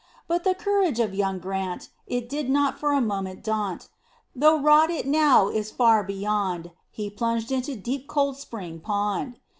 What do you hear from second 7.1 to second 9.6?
plunged into deep, cold spring pond.